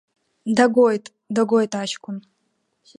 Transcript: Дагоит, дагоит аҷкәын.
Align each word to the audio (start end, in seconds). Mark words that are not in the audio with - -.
Дагоит, 0.55 1.05
дагоит 1.35 1.71
аҷкәын. 1.81 2.17